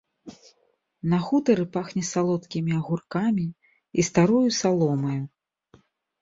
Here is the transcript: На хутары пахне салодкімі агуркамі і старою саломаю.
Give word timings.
На 1.11 1.17
хутары 1.25 1.65
пахне 1.75 2.03
салодкімі 2.13 2.71
агуркамі 2.79 3.45
і 3.99 4.07
старою 4.09 4.49
саломаю. 4.63 5.23